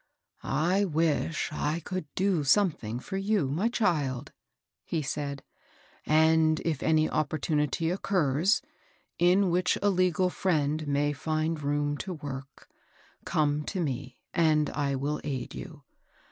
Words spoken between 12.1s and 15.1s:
work, come to me, and I